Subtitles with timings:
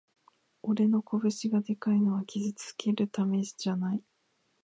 [0.63, 4.01] 俺の拳がでかいのは傷つけるためじゃない